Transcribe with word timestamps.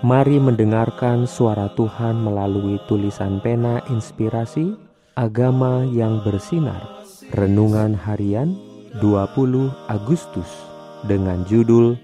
Mari 0.00 0.40
mendengarkan 0.40 1.28
suara 1.28 1.68
Tuhan 1.76 2.24
melalui 2.24 2.80
tulisan 2.88 3.36
pena 3.44 3.84
inspirasi 3.92 4.72
Agama 5.12 5.84
yang 5.84 6.24
bersinar. 6.24 7.04
Renungan 7.36 7.92
harian 7.92 8.56
20 8.96 9.68
Agustus 9.92 10.48
dengan 11.04 11.44
judul 11.44 12.00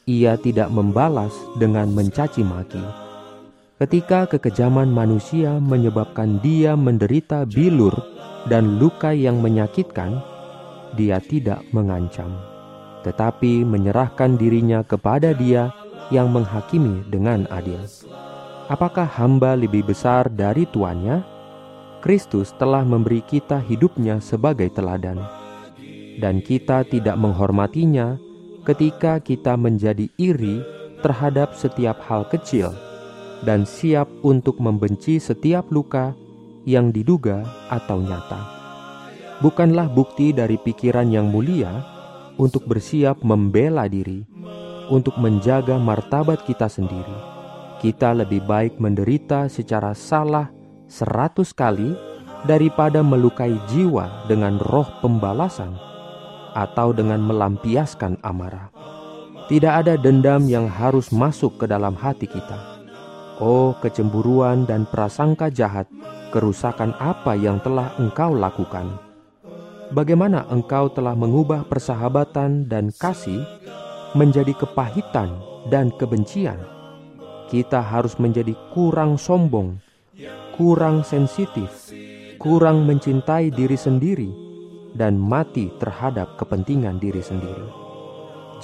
ia 0.07 0.35
tidak 0.39 0.71
membalas 0.71 1.33
dengan 1.57 1.91
mencaci 1.95 2.43
maki. 2.43 2.83
Ketika 3.77 4.27
kekejaman 4.27 4.89
manusia 4.89 5.59
menyebabkan 5.63 6.41
dia 6.41 6.75
menderita 6.75 7.45
bilur 7.45 7.93
dan 8.49 8.81
luka 8.81 9.13
yang 9.13 9.43
menyakitkan, 9.43 10.17
dia 10.97 11.21
tidak 11.21 11.61
mengancam, 11.77 12.33
tetapi 13.05 13.69
menyerahkan 13.69 14.41
dirinya 14.41 14.81
kepada 14.81 15.37
Dia 15.37 15.75
yang 16.09 16.33
menghakimi 16.33 17.05
dengan 17.11 17.45
adil. 17.53 17.85
Apakah 18.67 19.07
hamba 19.07 19.55
lebih 19.55 19.87
besar 19.87 20.27
dari 20.27 20.67
tuannya? 20.67 21.23
Kristus 22.03 22.51
telah 22.59 22.83
memberi 22.83 23.23
kita 23.23 23.63
hidupnya 23.63 24.19
sebagai 24.19 24.67
teladan, 24.75 25.23
dan 26.19 26.43
kita 26.43 26.83
tidak 26.83 27.15
menghormatinya 27.15 28.19
ketika 28.67 29.23
kita 29.23 29.55
menjadi 29.55 30.11
iri 30.19 30.67
terhadap 30.99 31.55
setiap 31.55 32.03
hal 32.11 32.27
kecil 32.27 32.75
dan 33.47 33.63
siap 33.63 34.11
untuk 34.27 34.59
membenci 34.59 35.23
setiap 35.23 35.71
luka 35.71 36.19
yang 36.67 36.91
diduga 36.91 37.47
atau 37.71 38.03
nyata. 38.03 38.43
Bukanlah 39.47 39.87
bukti 39.95 40.35
dari 40.35 40.59
pikiran 40.59 41.07
yang 41.07 41.31
mulia 41.31 41.87
untuk 42.35 42.67
bersiap 42.67 43.23
membela 43.23 43.87
diri, 43.87 44.27
untuk 44.91 45.15
menjaga 45.23 45.79
martabat 45.79 46.43
kita 46.43 46.67
sendiri 46.67 47.36
kita 47.77 48.17
lebih 48.17 48.41
baik 48.49 48.81
menderita 48.81 49.53
secara 49.53 49.93
salah 49.93 50.49
seratus 50.89 51.53
kali 51.53 51.93
daripada 52.47 53.03
melukai 53.03 53.53
jiwa 53.69 54.25
dengan 54.31 54.57
roh 54.63 54.87
pembalasan 55.03 55.77
atau 56.57 56.95
dengan 56.97 57.21
melampiaskan 57.21 58.17
amarah. 58.25 58.73
Tidak 59.47 59.71
ada 59.71 59.95
dendam 59.95 60.49
yang 60.51 60.67
harus 60.67 61.15
masuk 61.15 61.61
ke 61.61 61.71
dalam 61.71 61.95
hati 61.95 62.27
kita. 62.27 62.59
Oh, 63.37 63.77
kecemburuan 63.85 64.65
dan 64.65 64.89
prasangka 64.89 65.53
jahat, 65.53 65.87
kerusakan 66.33 66.97
apa 66.97 67.37
yang 67.37 67.61
telah 67.61 67.93
engkau 68.01 68.33
lakukan? 68.33 68.97
Bagaimana 69.93 70.49
engkau 70.51 70.91
telah 70.91 71.15
mengubah 71.15 71.63
persahabatan 71.69 72.67
dan 72.67 72.91
kasih 72.91 73.39
menjadi 74.19 74.51
kepahitan 74.57 75.31
dan 75.71 75.95
kebencian? 75.95 76.76
Kita 77.47 77.79
harus 77.79 78.19
menjadi 78.19 78.55
kurang 78.75 79.17
sombong, 79.17 79.79
kurang 80.57 81.07
sensitif, 81.07 81.93
kurang 82.41 82.87
mencintai 82.89 83.53
diri 83.53 83.79
sendiri, 83.79 84.31
dan 84.97 85.21
mati 85.21 85.69
terhadap 85.77 86.41
kepentingan 86.41 86.97
diri 86.97 87.21
sendiri. 87.21 87.69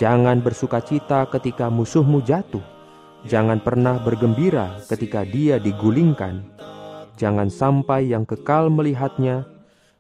Jangan 0.01 0.41
bersuka 0.41 0.81
cita 0.81 1.29
ketika 1.29 1.69
musuhmu 1.69 2.25
jatuh. 2.25 2.65
Jangan 3.23 3.63
pernah 3.63 4.03
bergembira 4.03 4.83
ketika 4.91 5.23
dia 5.23 5.61
digulingkan. 5.63 6.43
Jangan 7.21 7.53
sampai 7.53 8.11
yang 8.11 8.27
kekal 8.27 8.67
melihatnya 8.73 9.47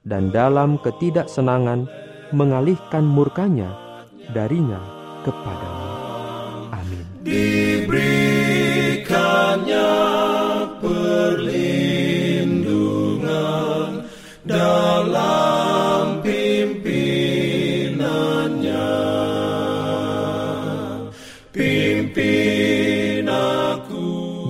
dan 0.02 0.34
dalam 0.34 0.80
ketidaksenangan 0.82 1.86
mengalihkan 2.34 3.04
murkanya 3.06 3.70
darinya 4.32 4.80
kepadamu. 5.22 5.86
Amin. 6.72 7.61